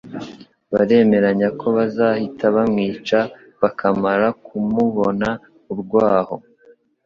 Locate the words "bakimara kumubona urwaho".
3.61-6.35